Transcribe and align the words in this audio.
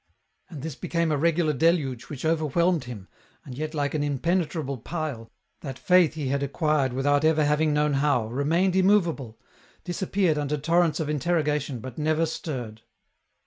And 0.49 0.63
this 0.63 0.73
became 0.73 1.11
a 1.11 1.15
regular 1.17 1.53
deluge 1.53 2.05
which 2.09 2.25
overwhelmed 2.25 2.85
him, 2.85 3.07
and 3.45 3.55
yet 3.55 3.75
like 3.75 3.93
an 3.93 4.01
impenetrable 4.01 4.79
pile, 4.79 5.29
that 5.59 5.77
Faith 5.77 6.15
he 6.15 6.29
had 6.29 6.41
acquired 6.41 6.91
without 6.91 7.23
ever 7.23 7.45
having 7.45 7.71
known 7.71 7.93
how, 7.93 8.25
remained 8.25 8.75
immovable, 8.75 9.39
disappeared 9.83 10.39
under 10.39 10.57
torrents 10.57 10.99
of 10.99 11.07
interrogation, 11.07 11.77
but 11.81 11.99
never 11.99 12.25
stirred. 12.25 12.81